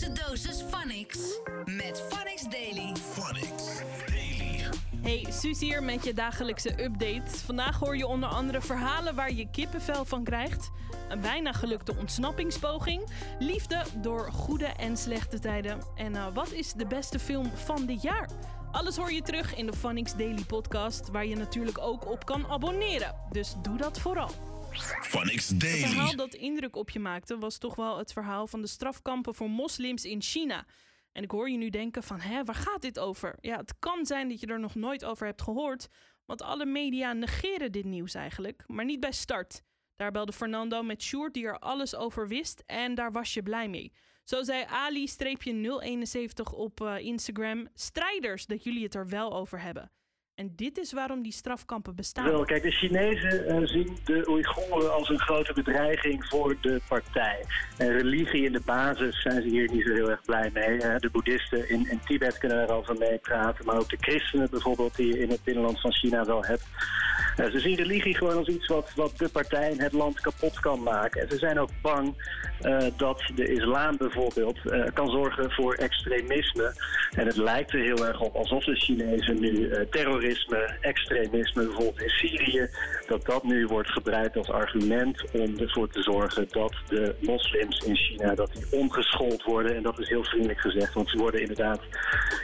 [0.00, 1.18] wekelijkse dosis Phonix
[1.64, 2.96] met Phonix Daily.
[2.96, 4.64] Phonics Daily.
[5.02, 7.38] Hey, Suus hier met je dagelijkse update.
[7.44, 10.70] Vandaag hoor je onder andere verhalen waar je kippenvel van krijgt.
[11.08, 13.02] Een bijna gelukte ontsnappingspoging.
[13.38, 15.80] Liefde door goede en slechte tijden.
[15.96, 18.28] En uh, wat is de beste film van dit jaar?
[18.72, 22.46] Alles hoor je terug in de Phonics Daily podcast, waar je natuurlijk ook op kan
[22.46, 23.14] abonneren.
[23.30, 24.49] Dus doe dat vooral.
[24.78, 26.16] Phonics Het verhaal Daily.
[26.16, 30.04] dat indruk op je maakte was toch wel het verhaal van de strafkampen voor moslims
[30.04, 30.66] in China.
[31.12, 33.36] En ik hoor je nu denken van, hè, waar gaat dit over?
[33.40, 35.88] Ja, het kan zijn dat je er nog nooit over hebt gehoord,
[36.26, 39.62] want alle media negeren dit nieuws eigenlijk, maar niet bij start.
[39.96, 43.68] Daar belde Fernando met Sjoerd die er alles over wist en daar was je blij
[43.68, 43.92] mee.
[44.24, 49.90] Zo zei Ali-071 op eh, Instagram, strijders dat jullie het er wel over hebben.
[50.40, 52.24] En dit is waarom die strafkampen bestaan.
[52.24, 57.44] Wel, kijk, de Chinezen eh, zien de Oeigoeren als een grote bedreiging voor de partij.
[57.76, 60.78] En religie in de basis zijn ze hier niet zo heel erg blij mee.
[60.78, 65.18] De boeddhisten in, in Tibet kunnen daarover meepraten, maar ook de christenen bijvoorbeeld die je
[65.18, 66.66] in het binnenland van China wel hebt.
[67.36, 70.60] Eh, ze zien religie gewoon als iets wat, wat de partij en het land kapot
[70.60, 71.20] kan maken.
[71.20, 72.14] En ze zijn ook bang
[72.60, 76.74] eh, dat de islam bijvoorbeeld eh, kan zorgen voor extremisme.
[77.10, 82.08] En het lijkt er heel erg op alsof de Chinezen nu terrorisme, extremisme, bijvoorbeeld in
[82.08, 82.68] Syrië,
[83.06, 87.96] dat dat nu wordt gebruikt als argument om ervoor te zorgen dat de moslims in
[87.96, 89.76] China dat die omgeschoold worden.
[89.76, 91.80] En dat is heel vriendelijk gezegd, want ze worden inderdaad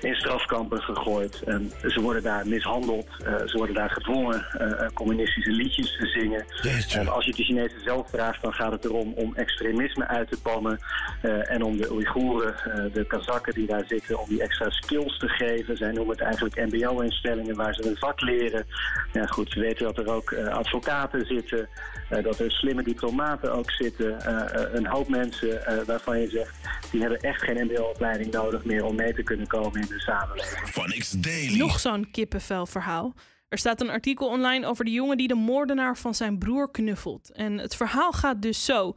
[0.00, 1.42] in strafkampen gegooid.
[1.42, 3.06] En ze worden daar mishandeld,
[3.46, 4.46] ze worden daar gedwongen
[4.94, 6.44] communistische liedjes te zingen.
[6.62, 6.98] Jeetje.
[6.98, 10.38] En als je de Chinezen zelf vraagt, dan gaat het erom om extremisme uit te
[10.42, 10.78] bannen.
[11.22, 15.18] eh, en om de Oeigoeren, eh, de Kazakken die daar zitten, om die extra skills
[15.18, 15.76] te geven.
[15.76, 18.66] Zij noemen het eigenlijk mbo-instellingen waar ze een vak leren.
[19.12, 21.68] Ja goed, we weten dat er ook eh, advocaten zitten,
[22.08, 24.20] eh, dat er slimme diplomaten ook zitten.
[24.20, 26.54] eh, eh, een hoop mensen eh, waarvan je zegt,
[26.90, 30.68] die hebben echt geen mbo-opleiding nodig meer om mee te kunnen komen in de samenleving.
[30.68, 31.58] Phonics Daily.
[31.58, 33.14] Nog zo'n kippenvelverhaal.
[33.52, 37.32] Er staat een artikel online over de jongen die de moordenaar van zijn broer knuffelt.
[37.32, 38.94] En het verhaal gaat dus zo.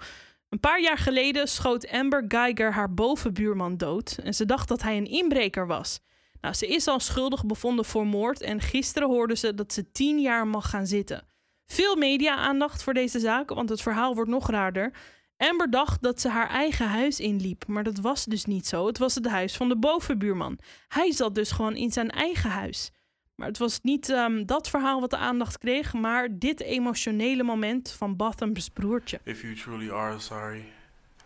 [0.49, 4.17] Een paar jaar geleden schoot Amber Geiger haar bovenbuurman dood.
[4.23, 5.99] En ze dacht dat hij een inbreker was.
[6.41, 8.41] Nou, ze is al schuldig bevonden voor moord.
[8.41, 11.27] En gisteren hoorden ze dat ze tien jaar mag gaan zitten.
[11.65, 14.93] Veel media-aandacht voor deze zaak, want het verhaal wordt nog raarder.
[15.37, 18.87] Amber dacht dat ze haar eigen huis inliep, maar dat was dus niet zo.
[18.87, 20.59] Het was het huis van de bovenbuurman.
[20.87, 22.91] Hij zat dus gewoon in zijn eigen huis.
[23.35, 27.91] Maar het was niet ehm, dat verhaal wat de aandacht kreeg, maar dit emotionele moment
[27.91, 29.19] van Botham's broertje.
[29.23, 30.65] If you truly are sorry,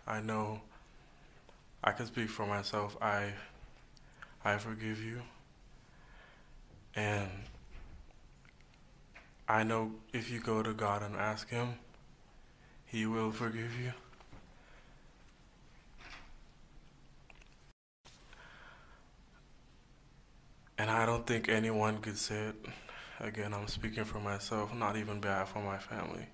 [0.08, 0.58] I know
[1.86, 2.96] I can speak for myself.
[3.02, 3.34] I
[4.44, 5.20] I forgive you.
[6.94, 7.30] And
[9.48, 11.76] I know if you go to God and ask him,
[12.84, 13.92] he will forgive you.
[20.80, 22.54] And I don't think anyone could say it.
[23.20, 26.24] Again, I'm speaking for myself, not even bad for my family.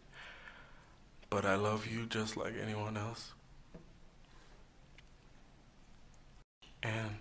[1.28, 3.32] But I love you just like anyone else.
[6.80, 7.16] And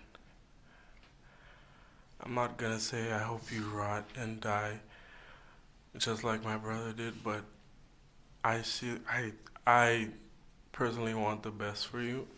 [2.20, 4.78] I'm not gonna say I hope you rot and die
[5.98, 7.42] just like my brother did, but
[8.44, 9.32] I see I
[9.66, 10.10] I
[10.70, 12.28] personally want the best for you.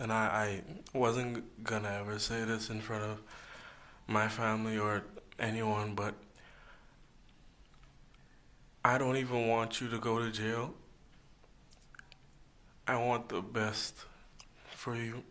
[0.00, 0.62] And I,
[0.94, 3.18] I wasn't gonna ever say this in front of
[4.06, 5.02] my family or
[5.38, 6.14] anyone, but
[8.82, 10.74] I don't even want you to go to jail.
[12.88, 14.06] I want the best
[14.74, 15.22] for you.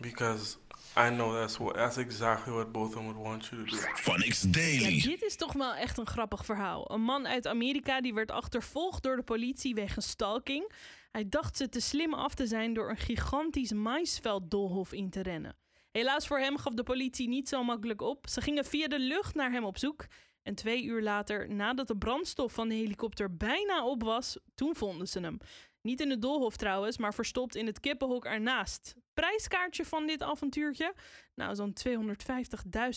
[0.00, 0.56] Because
[0.96, 3.76] I know that's what that's exactly what both of them would want you to do.
[3.96, 5.00] Phonics Ja, Daily.
[5.02, 6.90] dit is toch wel echt een grappig verhaal.
[6.92, 10.72] Een man uit Amerika die werd achtervolgd door de politie wegens stalking.
[11.10, 15.56] Hij dacht ze te slim af te zijn door een gigantisch maisvelddolhof in te rennen.
[15.90, 18.28] Helaas voor hem gaf de politie niet zo makkelijk op.
[18.28, 20.06] Ze gingen via de lucht naar hem op zoek.
[20.42, 25.08] En twee uur later, nadat de brandstof van de helikopter bijna op was, toen vonden
[25.08, 25.38] ze hem.
[25.80, 28.94] Niet in het doolhof trouwens, maar verstopt in het kippenhok ernaast.
[29.14, 30.94] Prijskaartje van dit avontuurtje?
[31.34, 31.76] Nou, zo'n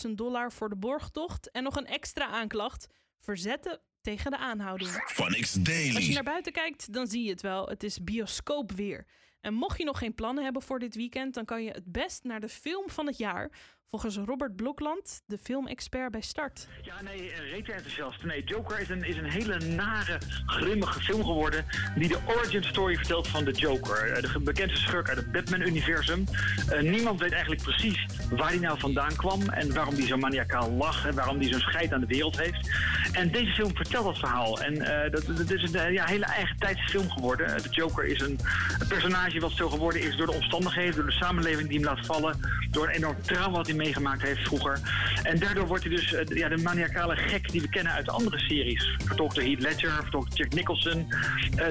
[0.06, 2.86] 250.000 dollar voor de borgtocht en nog een extra aanklacht.
[3.20, 4.90] Verzetten tegen de aanhouding.
[5.06, 6.12] Phonics Als je Daily.
[6.14, 7.66] naar buiten kijkt, dan zie je het wel.
[7.68, 9.06] Het is bioscoopweer.
[9.40, 12.24] En mocht je nog geen plannen hebben voor dit weekend, dan kan je het best
[12.24, 13.50] naar de film van het jaar.
[13.86, 16.68] Volgens Robert Blokland, de filmexpert bij Start.
[16.82, 18.22] Ja, nee, eh, reet enthousiast.
[18.24, 21.64] Nee, Joker is een, is een hele nare, grimmige film geworden...
[21.96, 24.12] die de origin story vertelt van de Joker.
[24.12, 26.24] Eh, De bekendste schurk uit het Batman-universum.
[26.68, 29.48] Eh, niemand weet eigenlijk precies waar hij nou vandaan kwam...
[29.48, 32.70] en waarom hij zo maniacaal lag en waarom hij zo'n scheid aan de wereld heeft.
[33.14, 34.60] En deze film vertelt dat verhaal.
[34.60, 37.62] En eh, dat, is een eh, ja, hele eigen tijdse film geworden.
[37.62, 38.38] De Joker is een,
[38.78, 40.94] een personage wat zo geworden is door de omstandigheden...
[40.94, 42.40] door de samenleving die hem laat vallen...
[42.70, 44.78] door een enorm trauma wat hij meegemaakt heeft vroeger.
[45.22, 48.08] En daardoor wordt hij dus eh, de- ja, de maniacale gek die we kennen uit
[48.08, 48.96] andere series.
[49.04, 51.08] Vertolkt door Heath Ledger, vertolkt door Jack Nicholson.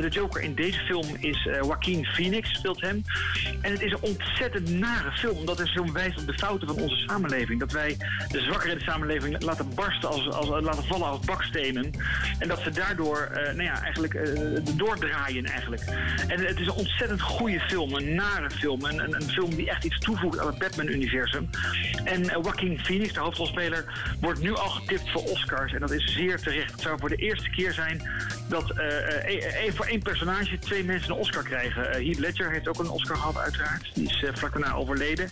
[0.01, 3.03] De Joker in deze film is Joaquin Phoenix, speelt hem.
[3.61, 6.77] En het is een ontzettend nare film, omdat deze film wijst op de fouten van
[6.77, 7.59] onze samenleving.
[7.59, 7.97] Dat wij
[8.31, 11.91] de zwakkeren in de samenleving laten barsten, als, als, laten vallen als bakstenen.
[12.39, 14.31] En dat ze daardoor eh, nou ja, eigenlijk eh,
[14.75, 15.81] doordraaien eigenlijk.
[16.27, 18.85] En het is een ontzettend goede film, een nare film.
[18.85, 21.49] Een, een, film die echt iets toevoegt aan het Batman-universum.
[22.03, 23.85] En eh, Joaquin Phoenix, de hoofdrolspeler,
[24.19, 25.73] wordt nu al getipt voor Oscars.
[25.73, 26.71] En dat is zeer terecht.
[26.71, 28.09] Het zou voor de eerste keer zijn
[28.49, 31.83] dat eh, voor één personage twee mensen een Oscar krijgen.
[31.83, 33.91] Heath Ledger heeft ook een Oscar gehad, uiteraard.
[33.93, 35.29] Die is vlak daarna overleden.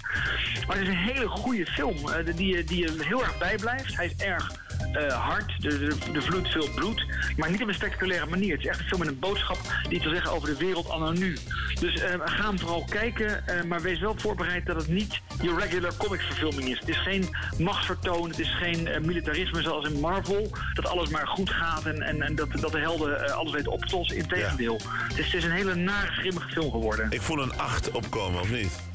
[0.67, 1.97] Maar het is een hele goede film,
[2.35, 3.95] die, die je heel erg bijblijft.
[3.95, 4.51] Hij is erg
[5.13, 7.05] hard, er, er, er vloeit veel bloed,
[7.37, 8.51] maar niet op een spectaculaire manier.
[8.51, 10.89] Het is echt een film met een boodschap die iets wil zeggen over de wereld
[10.89, 11.37] anno nu.
[11.79, 15.55] Dus eh, ga hem vooral kijken, eh, maar wees wel voorbereid dat het niet je
[15.55, 16.79] regular comicsverfilming is.
[16.79, 21.27] Het is geen machtsvertoon, het is geen eh, militarisme zoals in Marvel, dat alles maar
[21.27, 24.17] goed gaat en, en, en dat, dat de helden eh, alles weten op te lossen.
[24.17, 24.79] Integendeel.
[24.83, 27.11] Het, is, het is een hele nare, grimmige film geworden.
[27.11, 28.90] Ik voel een 8 opkomen, of niet?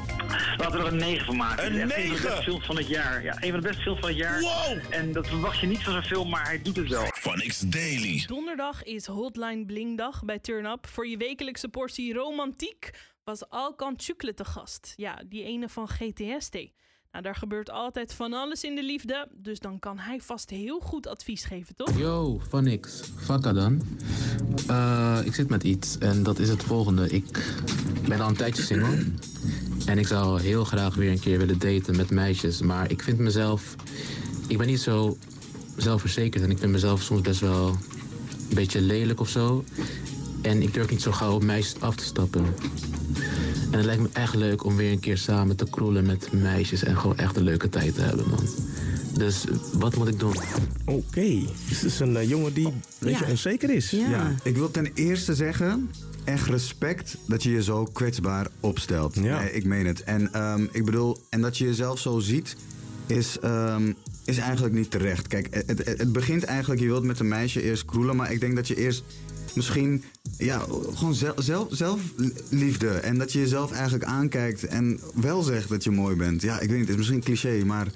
[0.57, 1.67] Laten we er een 9 van maken.
[1.67, 2.29] Een Het is echt Een van de 9?
[2.29, 3.23] beste films van het jaar.
[3.23, 4.41] Ja, een van de beste films van het jaar.
[4.41, 4.79] Wow!
[4.91, 7.05] En dat verwacht je niet van zo'n film, maar hij doet het wel.
[7.15, 8.25] Phonics Daily.
[8.27, 10.87] Donderdag is Hotline Blingdag bij Turn Up.
[10.87, 12.91] Voor je wekelijkse portie romantiek
[13.25, 14.93] was Alkan Chukle te gast.
[14.97, 16.55] Ja, die ene van GTST.
[17.13, 20.81] Nou, daar gebeurt altijd van alles in de liefde, dus dan kan hij vast heel
[20.81, 21.99] goed advies geven, toch?
[21.99, 23.03] Yo, van niks.
[23.17, 23.83] Vakka dan.
[24.69, 27.09] Eh, ik zit met iets en dat is het volgende.
[27.09, 27.55] Ik
[28.09, 29.05] ben al een tijdje single.
[29.87, 32.61] En ik zou heel graag weer een keer willen daten met meisjes.
[32.63, 33.75] Maar ik vind mezelf...
[34.47, 35.17] Ik ben niet zo
[35.77, 37.69] zelfverzekerd en ik vind mezelf soms best wel
[38.49, 39.65] een beetje lelijk of zo.
[40.43, 42.45] En ik durf niet zo gauw op meisjes af te stappen.
[43.71, 46.85] En het lijkt me echt leuk om weer een keer samen te kroelen met meisjes
[46.85, 48.49] en gewoon echt een leuke tijd te hebben, man.
[49.15, 50.37] Dus wat moet ik doen?
[50.85, 51.21] Oké,
[51.69, 53.31] dit is een eh, jongen die een beetje Ja.
[53.31, 53.91] onzeker is.
[53.91, 54.09] Ja.
[54.11, 55.91] Ja, ik wil ten eerste zeggen,
[56.27, 59.15] echt respect dat je je zo kwetsbaar opstelt.
[59.15, 59.41] Ja.
[59.41, 60.03] Nee, ik meen het.
[60.03, 62.57] En ehm, ik bedoel, en dat je jezelf zo ziet,
[63.07, 63.93] is, ehm,
[64.25, 65.27] is eigenlijk niet terecht.
[65.27, 68.41] Kijk, het, het, het begint eigenlijk, je wilt met een meisje eerst kroelen, maar ik
[68.41, 69.05] denk dat je eerst
[69.55, 70.05] misschien,
[70.39, 70.59] ja,
[70.95, 72.89] gewoon zelf, zelf, zelfliefde.
[72.89, 76.43] En dat je jezelf eigenlijk aankijkt en wel zegt dat je mooi bent.
[76.43, 77.87] Ja, ik weet niet, het is misschien cliché, maar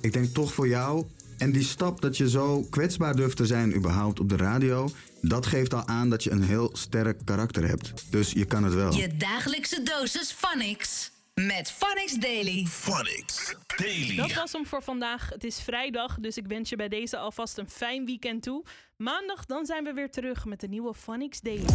[0.00, 1.04] ik denk toch voor jou.
[1.42, 4.90] En die stap dat je zo kwetsbaar durft te zijn, überhaupt op de radio,
[5.20, 7.92] dat geeft al aan dat je een heel sterk karakter hebt.
[8.10, 8.94] Dus je kan het wel.
[8.94, 11.10] Je dagelijkse dosis Phonics.
[11.34, 12.66] Met Phonics Daily.
[12.66, 14.16] Phonics Daily.
[14.16, 15.28] Dat was hem voor vandaag.
[15.28, 18.64] Het is vrijdag, dus ik wens je bij deze alvast een fijn weekend toe.
[18.96, 21.72] Maandag dan zijn we weer terug met de nieuwe Phonics Daily.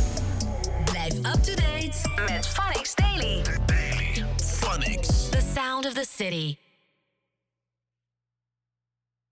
[0.86, 3.42] Blijf up to date met Phonics Daily.
[4.38, 5.30] Phonics.
[5.30, 6.67] The sound of the city.